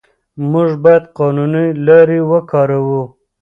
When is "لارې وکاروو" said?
1.85-3.01